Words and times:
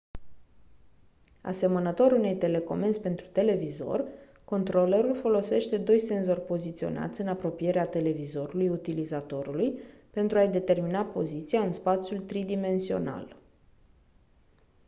asemănător 1.41 2.11
unei 2.11 2.35
telecomenzi 2.37 2.99
pentru 2.99 3.25
televizor 3.31 4.05
controlerul 4.45 5.15
folosește 5.15 5.77
doi 5.77 5.99
senzori 5.99 6.41
poziționați 6.45 7.21
în 7.21 7.27
apropierea 7.27 7.87
televizorului 7.87 8.69
utilizatorului 8.69 9.81
pentru 10.11 10.37
a-i 10.37 10.51
determina 10.51 11.03
poziția 11.05 11.61
în 11.61 11.73
spațiul 11.73 12.19
tridimensional 12.19 13.35